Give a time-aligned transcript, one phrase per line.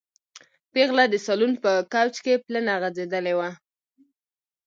[0.73, 3.49] پېغله د سالون په کوچ کې پلنه غځېدلې وه.